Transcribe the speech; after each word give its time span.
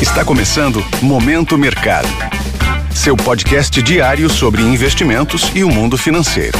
Está 0.00 0.22
começando 0.22 0.80
Momento 1.02 1.56
Mercado. 1.56 2.06
Seu 2.94 3.16
podcast 3.16 3.82
diário 3.82 4.28
sobre 4.28 4.60
investimentos 4.60 5.50
e 5.56 5.64
o 5.64 5.70
mundo 5.70 5.96
financeiro. 5.96 6.58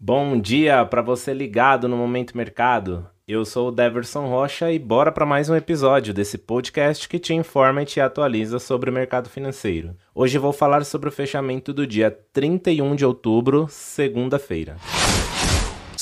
Bom 0.00 0.40
dia 0.40 0.84
para 0.84 1.00
você 1.00 1.32
ligado 1.32 1.88
no 1.88 1.96
Momento 1.96 2.36
Mercado. 2.36 3.06
Eu 3.26 3.44
sou 3.44 3.68
o 3.68 3.70
Deverson 3.70 4.26
Rocha 4.26 4.72
e 4.72 4.80
bora 4.80 5.12
para 5.12 5.24
mais 5.24 5.48
um 5.48 5.54
episódio 5.54 6.12
desse 6.12 6.36
podcast 6.36 7.08
que 7.08 7.20
te 7.20 7.32
informa 7.32 7.82
e 7.82 7.86
te 7.86 8.00
atualiza 8.00 8.58
sobre 8.58 8.90
o 8.90 8.92
mercado 8.92 9.28
financeiro. 9.30 9.94
Hoje 10.12 10.38
vou 10.38 10.52
falar 10.52 10.84
sobre 10.84 11.08
o 11.08 11.12
fechamento 11.12 11.72
do 11.72 11.86
dia 11.86 12.10
31 12.32 12.96
de 12.96 13.06
outubro, 13.06 13.68
segunda-feira. 13.70 14.76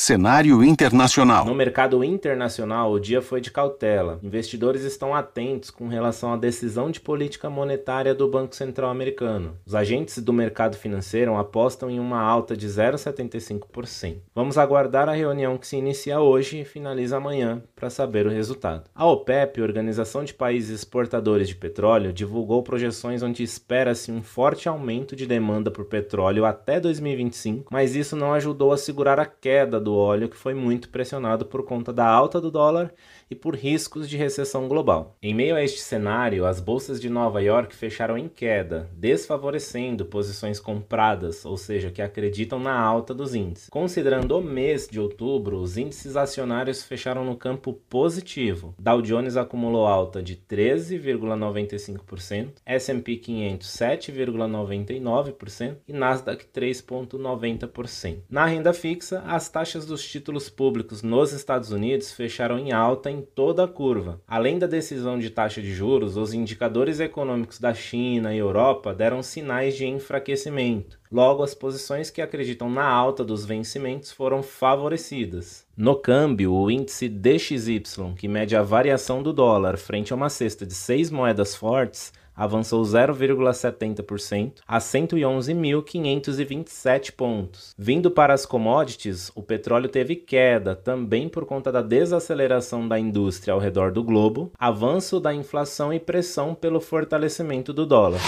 Cenário 0.02 0.64
internacional. 0.64 1.44
No 1.44 1.54
mercado 1.54 2.02
internacional, 2.02 2.90
o 2.90 2.98
dia 2.98 3.20
foi 3.20 3.38
de 3.38 3.50
cautela. 3.50 4.18
Investidores 4.22 4.82
estão 4.82 5.14
atentos 5.14 5.70
com 5.70 5.88
relação 5.88 6.32
à 6.32 6.38
decisão 6.38 6.90
de 6.90 6.98
política 6.98 7.50
monetária 7.50 8.14
do 8.14 8.26
Banco 8.26 8.56
Central 8.56 8.88
americano. 8.88 9.58
Os 9.66 9.74
agentes 9.74 10.18
do 10.18 10.32
mercado 10.32 10.78
financeiro 10.78 11.36
apostam 11.36 11.90
em 11.90 12.00
uma 12.00 12.18
alta 12.18 12.56
de 12.56 12.66
0,75%. 12.66 14.16
Vamos 14.34 14.56
aguardar 14.56 15.06
a 15.06 15.12
reunião 15.12 15.58
que 15.58 15.66
se 15.66 15.76
inicia 15.76 16.18
hoje 16.18 16.62
e 16.62 16.64
finaliza 16.64 17.18
amanhã 17.18 17.62
para 17.76 17.90
saber 17.90 18.26
o 18.26 18.30
resultado. 18.30 18.84
A 18.94 19.06
OPEP, 19.06 19.60
Organização 19.60 20.24
de 20.24 20.32
Países 20.32 20.70
Exportadores 20.70 21.46
de 21.46 21.56
Petróleo, 21.56 22.10
divulgou 22.10 22.62
projeções 22.62 23.22
onde 23.22 23.42
espera-se 23.42 24.10
um 24.10 24.22
forte 24.22 24.66
aumento 24.66 25.14
de 25.14 25.26
demanda 25.26 25.70
por 25.70 25.84
petróleo 25.84 26.46
até 26.46 26.80
2025, 26.80 27.66
mas 27.70 27.94
isso 27.94 28.16
não 28.16 28.32
ajudou 28.32 28.72
a 28.72 28.78
segurar 28.78 29.20
a 29.20 29.26
queda 29.26 29.78
do 29.78 29.89
do 29.90 29.96
óleo 29.96 30.28
que 30.28 30.36
foi 30.36 30.54
muito 30.54 30.88
pressionado 30.88 31.44
por 31.44 31.64
conta 31.64 31.92
da 31.92 32.06
alta 32.06 32.40
do 32.40 32.48
dólar 32.48 32.94
e 33.28 33.34
por 33.34 33.56
riscos 33.56 34.08
de 34.08 34.16
recessão 34.16 34.68
global. 34.68 35.16
Em 35.20 35.34
meio 35.34 35.56
a 35.56 35.64
este 35.64 35.80
cenário, 35.80 36.46
as 36.46 36.60
bolsas 36.60 37.00
de 37.00 37.10
Nova 37.10 37.42
York 37.42 37.74
fecharam 37.74 38.16
em 38.16 38.28
queda, 38.28 38.88
desfavorecendo 38.92 40.04
posições 40.04 40.60
compradas, 40.60 41.44
ou 41.44 41.56
seja, 41.56 41.90
que 41.90 42.00
acreditam 42.00 42.60
na 42.60 42.78
alta 42.78 43.12
dos 43.12 43.34
índices. 43.34 43.68
Considerando 43.68 44.38
o 44.38 44.42
mês 44.42 44.86
de 44.88 45.00
outubro, 45.00 45.58
os 45.58 45.76
índices 45.76 46.16
acionários 46.16 46.84
fecharam 46.84 47.24
no 47.24 47.36
campo 47.36 47.72
positivo. 47.88 48.76
Dow 48.78 49.02
Jones 49.02 49.36
acumulou 49.36 49.86
alta 49.86 50.22
de 50.22 50.36
13,95%, 50.36 52.52
S&P 52.64 53.16
500 53.16 53.68
7,99% 53.68 55.78
e 55.88 55.92
Nasdaq 55.92 56.46
3,90%. 56.54 58.18
Na 58.28 58.46
renda 58.46 58.72
fixa, 58.72 59.24
as 59.26 59.48
taxas 59.48 59.79
taxas 59.80 59.86
dos 59.86 60.04
títulos 60.04 60.50
públicos 60.50 61.02
nos 61.02 61.32
Estados 61.32 61.70
Unidos 61.70 62.12
fecharam 62.12 62.58
em 62.58 62.72
alta 62.72 63.10
em 63.10 63.22
toda 63.22 63.64
a 63.64 63.68
curva. 63.68 64.20
Além 64.26 64.58
da 64.58 64.66
decisão 64.66 65.18
de 65.18 65.30
taxa 65.30 65.62
de 65.62 65.72
juros, 65.72 66.16
os 66.16 66.34
indicadores 66.34 67.00
econômicos 67.00 67.58
da 67.58 67.72
China 67.72 68.34
e 68.34 68.38
Europa 68.38 68.94
deram 68.94 69.22
sinais 69.22 69.76
de 69.76 69.86
enfraquecimento. 69.86 70.98
Logo, 71.10 71.42
as 71.42 71.54
posições 71.54 72.10
que 72.10 72.22
acreditam 72.22 72.70
na 72.70 72.86
alta 72.86 73.24
dos 73.24 73.44
vencimentos 73.44 74.12
foram 74.12 74.42
favorecidas. 74.42 75.66
No 75.80 75.96
câmbio, 75.96 76.52
o 76.52 76.70
índice 76.70 77.08
DXY, 77.08 78.12
que 78.14 78.28
mede 78.28 78.54
a 78.54 78.60
variação 78.60 79.22
do 79.22 79.32
dólar 79.32 79.78
frente 79.78 80.12
a 80.12 80.16
uma 80.16 80.28
cesta 80.28 80.66
de 80.66 80.74
seis 80.74 81.10
moedas 81.10 81.56
fortes, 81.56 82.12
avançou 82.36 82.82
0,70% 82.82 84.56
a 84.68 84.76
111.527 84.76 87.12
pontos. 87.12 87.74
Vindo 87.78 88.10
para 88.10 88.34
as 88.34 88.44
commodities, 88.44 89.32
o 89.34 89.42
petróleo 89.42 89.88
teve 89.88 90.16
queda 90.16 90.76
também 90.76 91.30
por 91.30 91.46
conta 91.46 91.72
da 91.72 91.80
desaceleração 91.80 92.86
da 92.86 92.98
indústria 92.98 93.54
ao 93.54 93.58
redor 93.58 93.90
do 93.90 94.04
globo, 94.04 94.52
avanço 94.58 95.18
da 95.18 95.32
inflação 95.32 95.94
e 95.94 95.98
pressão 95.98 96.54
pelo 96.54 96.78
fortalecimento 96.78 97.72
do 97.72 97.86
dólar. 97.86 98.20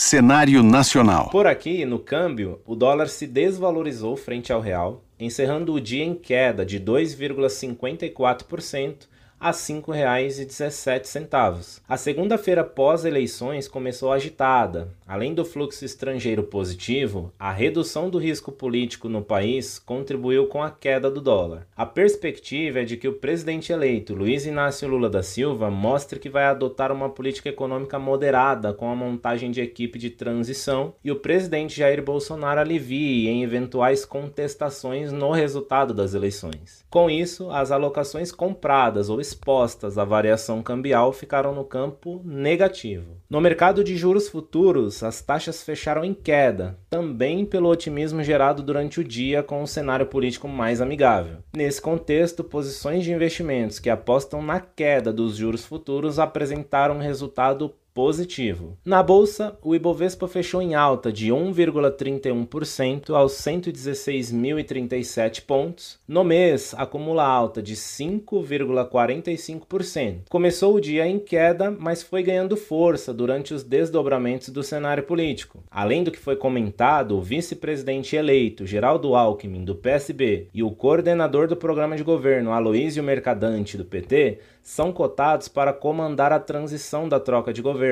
Cenário 0.00 0.62
nacional. 0.62 1.28
Por 1.28 1.48
aqui, 1.48 1.84
no 1.84 1.98
câmbio, 1.98 2.60
o 2.64 2.76
dólar 2.76 3.08
se 3.08 3.26
desvalorizou 3.26 4.16
frente 4.16 4.52
ao 4.52 4.60
real, 4.60 5.02
encerrando 5.18 5.74
o 5.74 5.80
dia 5.80 6.04
em 6.04 6.14
queda 6.14 6.64
de 6.64 6.78
2,54% 6.78 9.08
a 9.40 9.48
R$ 9.48 9.52
5,17. 9.52 11.80
A 11.88 11.96
segunda-feira 11.96 12.64
pós-eleições 12.64 13.68
começou 13.68 14.12
agitada. 14.12 14.88
Além 15.06 15.32
do 15.32 15.44
fluxo 15.44 15.84
estrangeiro 15.84 16.42
positivo, 16.42 17.32
a 17.38 17.52
redução 17.52 18.10
do 18.10 18.18
risco 18.18 18.50
político 18.50 19.08
no 19.08 19.22
país 19.22 19.78
contribuiu 19.78 20.48
com 20.48 20.62
a 20.62 20.70
queda 20.70 21.10
do 21.10 21.20
dólar. 21.20 21.66
A 21.76 21.86
perspectiva 21.86 22.80
é 22.80 22.84
de 22.84 22.96
que 22.96 23.08
o 23.08 23.14
presidente 23.14 23.72
eleito 23.72 24.14
Luiz 24.14 24.44
Inácio 24.44 24.88
Lula 24.88 25.08
da 25.08 25.22
Silva 25.22 25.70
mostre 25.70 26.18
que 26.18 26.28
vai 26.28 26.44
adotar 26.44 26.90
uma 26.90 27.08
política 27.08 27.48
econômica 27.48 27.98
moderada 27.98 28.74
com 28.74 28.90
a 28.90 28.96
montagem 28.96 29.50
de 29.50 29.60
equipe 29.60 29.98
de 29.98 30.10
transição 30.10 30.94
e 31.04 31.10
o 31.10 31.16
presidente 31.16 31.78
Jair 31.78 32.02
Bolsonaro 32.02 32.60
alivie 32.60 33.28
em 33.28 33.42
eventuais 33.42 34.04
contestações 34.04 35.12
no 35.12 35.30
resultado 35.30 35.94
das 35.94 36.12
eleições. 36.12 36.84
Com 36.90 37.08
isso, 37.08 37.50
as 37.50 37.70
alocações 37.70 38.32
compradas 38.32 39.08
ou 39.08 39.20
expostas 39.28 39.98
à 39.98 40.04
variação 40.04 40.62
cambial 40.62 41.12
ficaram 41.12 41.54
no 41.54 41.64
campo 41.64 42.20
negativo. 42.24 43.16
No 43.28 43.40
mercado 43.40 43.84
de 43.84 43.96
juros 43.96 44.28
futuros, 44.28 45.02
as 45.02 45.20
taxas 45.20 45.62
fecharam 45.62 46.04
em 46.04 46.14
queda, 46.14 46.78
também 46.88 47.44
pelo 47.44 47.68
otimismo 47.68 48.22
gerado 48.22 48.62
durante 48.62 49.00
o 49.00 49.04
dia 49.04 49.42
com 49.42 49.62
um 49.62 49.66
cenário 49.66 50.06
político 50.06 50.48
mais 50.48 50.80
amigável. 50.80 51.38
Nesse 51.54 51.80
contexto, 51.80 52.42
posições 52.42 53.04
de 53.04 53.12
investimentos 53.12 53.78
que 53.78 53.90
apostam 53.90 54.42
na 54.42 54.60
queda 54.60 55.12
dos 55.12 55.36
juros 55.36 55.64
futuros 55.64 56.18
apresentaram 56.18 56.96
um 56.96 57.00
resultado 57.00 57.74
positivo. 57.98 58.78
Na 58.84 59.02
bolsa, 59.02 59.58
o 59.60 59.74
Ibovespa 59.74 60.28
fechou 60.28 60.62
em 60.62 60.76
alta 60.76 61.10
de 61.10 61.32
1,31% 61.32 63.12
aos 63.12 63.32
116.037 63.32 65.42
pontos. 65.44 65.98
No 66.06 66.22
mês, 66.22 66.72
acumula 66.78 67.26
alta 67.26 67.60
de 67.60 67.74
5,45%. 67.74 70.20
Começou 70.28 70.76
o 70.76 70.80
dia 70.80 71.08
em 71.08 71.18
queda, 71.18 71.72
mas 71.72 72.00
foi 72.00 72.22
ganhando 72.22 72.56
força 72.56 73.12
durante 73.12 73.52
os 73.52 73.64
desdobramentos 73.64 74.50
do 74.50 74.62
cenário 74.62 75.02
político. 75.02 75.64
Além 75.68 76.04
do 76.04 76.12
que 76.12 76.20
foi 76.20 76.36
comentado, 76.36 77.16
o 77.16 77.20
vice-presidente 77.20 78.14
eleito 78.14 78.64
Geraldo 78.64 79.16
Alckmin 79.16 79.64
do 79.64 79.74
PSB 79.74 80.46
e 80.54 80.62
o 80.62 80.70
coordenador 80.70 81.48
do 81.48 81.56
programa 81.56 81.96
de 81.96 82.04
governo 82.04 82.52
Aloísio 82.52 83.02
Mercadante 83.02 83.76
do 83.76 83.84
PT 83.84 84.38
são 84.68 84.92
cotados 84.92 85.48
para 85.48 85.72
comandar 85.72 86.30
a 86.30 86.38
transição 86.38 87.08
da 87.08 87.18
troca 87.18 87.54
de 87.54 87.62
governo, 87.62 87.87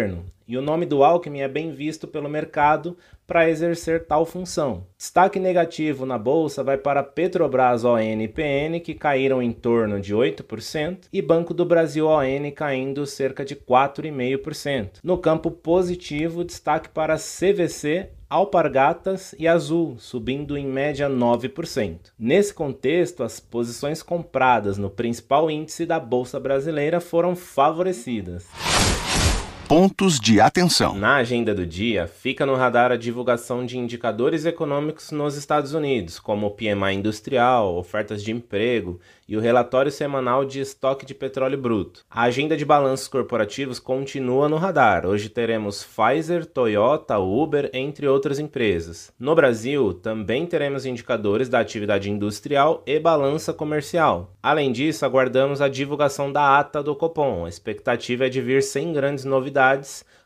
e 0.49 0.57
o 0.57 0.62
nome 0.62 0.87
do 0.87 1.03
Alckmin 1.03 1.41
é 1.41 1.49
bem 1.49 1.73
visto 1.73 2.07
pelo 2.07 2.29
mercado 2.29 2.97
para 3.27 3.51
exercer 3.51 4.07
tal 4.07 4.25
função. 4.25 4.84
Destaque 4.97 5.41
negativo 5.41 6.07
na 6.07 6.17
bolsa 6.17 6.62
vai 6.62 6.79
para 6.79 7.03
Petrobras 7.03 7.84
ON 7.84 7.99
e 7.99 8.29
PN, 8.29 8.79
que 8.81 8.95
caíram 8.95 9.43
em 9.43 9.51
torno 9.51 10.01
de 10.01 10.15
8%, 10.15 11.09
e 11.12 11.21
Banco 11.21 11.53
do 11.53 11.65
Brasil 11.65 12.06
ON 12.06 12.53
caindo 12.55 13.05
cerca 13.06 13.45
de 13.45 13.56
4,5%. 13.56 15.01
No 15.03 15.19
campo 15.19 15.51
positivo, 15.51 16.45
destaque 16.45 16.89
para 16.91 17.17
CVC 17.17 18.11
Alpargatas 18.29 19.35
e 19.39 19.47
Azul, 19.47 19.97
subindo 19.99 20.56
em 20.56 20.67
média 20.67 21.09
9%. 21.09 22.11
Nesse 22.19 22.53
contexto, 22.53 23.23
as 23.23 23.39
posições 23.39 24.03
compradas 24.03 24.79
no 24.79 24.91
principal 24.91 25.49
índice 25.49 25.87
da 25.87 26.01
Bolsa 26.01 26.41
Brasileira 26.41 27.01
foram 27.01 27.37
favorecidas. 27.37 28.47
Pontos 29.78 30.19
de 30.19 30.41
atenção. 30.41 30.97
Na 30.97 31.16
agenda 31.16 31.54
do 31.54 31.66
dia, 31.66 32.06
fica 32.06 32.47
no 32.47 32.54
radar 32.54 32.91
a 32.91 32.97
divulgação 32.97 33.66
de 33.66 33.76
indicadores 33.76 34.47
econômicos 34.47 35.10
nos 35.10 35.37
Estados 35.37 35.75
Unidos, 35.75 36.19
como 36.19 36.47
o 36.47 36.50
PMI 36.50 36.94
industrial, 36.94 37.76
ofertas 37.76 38.25
de 38.25 38.32
emprego 38.32 38.98
e 39.28 39.37
o 39.37 39.41
relatório 39.41 39.92
semanal 39.92 40.47
de 40.47 40.60
estoque 40.60 41.04
de 41.04 41.14
petróleo 41.14 41.59
bruto. 41.59 42.06
A 42.10 42.22
agenda 42.22 42.56
de 42.56 42.64
balanços 42.64 43.06
corporativos 43.06 43.78
continua 43.78 44.49
no 44.49 44.56
radar. 44.56 45.05
Hoje 45.05 45.28
teremos 45.28 45.84
Pfizer, 45.84 46.46
Toyota, 46.46 47.19
Uber, 47.19 47.69
entre 47.75 48.08
outras 48.08 48.38
empresas. 48.38 49.12
No 49.19 49.34
Brasil, 49.34 49.93
também 49.93 50.46
teremos 50.46 50.87
indicadores 50.87 51.50
da 51.50 51.61
atividade 51.61 52.11
industrial 52.11 52.82
e 52.87 52.99
balança 52.99 53.52
comercial. 53.52 54.32
Além 54.43 54.72
disso, 54.72 55.05
aguardamos 55.05 55.61
a 55.61 55.69
divulgação 55.69 56.32
da 56.32 56.58
ata 56.58 56.82
do 56.82 56.96
Copom. 56.96 57.44
A 57.44 57.49
expectativa 57.49 58.25
é 58.26 58.31
de 58.31 58.40
vir 58.40 58.62
sem 58.62 58.90
grandes 58.90 59.26
novidades 59.26 59.66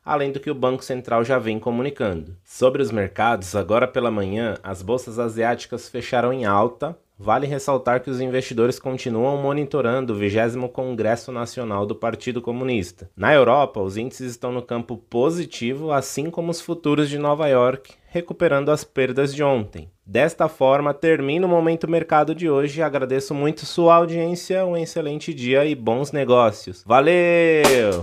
além 0.05 0.33
do 0.33 0.41
que 0.41 0.51
o 0.51 0.55
Banco 0.55 0.85
Central 0.85 1.25
já 1.25 1.39
vem 1.39 1.59
comunicando. 1.59 2.37
Sobre 2.45 2.83
os 2.83 2.91
mercados, 2.91 3.55
agora 3.55 3.87
pela 3.87 4.11
manhã, 4.11 4.57
as 4.63 4.83
bolsas 4.83 5.19
asiáticas 5.19 5.89
fecharam 5.89 6.33
em 6.33 6.45
alta, 6.45 6.97
Vale 7.23 7.47
ressaltar 7.47 8.01
que 8.01 8.09
os 8.09 8.19
investidores 8.19 8.79
continuam 8.79 9.37
monitorando 9.37 10.15
o 10.15 10.17
20 10.17 10.67
Congresso 10.73 11.31
Nacional 11.31 11.85
do 11.85 11.95
Partido 11.95 12.41
Comunista. 12.41 13.11
Na 13.15 13.35
Europa, 13.35 13.79
os 13.79 13.99
índices 13.99 14.31
estão 14.31 14.51
no 14.51 14.63
campo 14.63 14.97
positivo, 14.97 15.93
assim 15.93 16.31
como 16.31 16.51
os 16.51 16.63
futuros 16.63 17.11
de 17.11 17.19
Nova 17.19 17.47
York, 17.47 17.93
recuperando 18.09 18.71
as 18.71 18.85
perdas 18.85 19.35
de 19.35 19.43
ontem. 19.43 19.91
Desta 20.07 20.49
forma, 20.49 20.95
termina 20.95 21.47
o 21.47 21.51
Momento 21.51 21.87
Mercado 21.87 22.35
de 22.35 22.49
hoje. 22.49 22.81
Agradeço 22.81 23.35
muito 23.35 23.67
sua 23.67 23.97
audiência, 23.97 24.65
um 24.65 24.75
excelente 24.75 25.35
dia 25.35 25.67
e 25.67 25.75
bons 25.75 26.13
negócios. 26.13 26.83
Valeu! 26.87 28.03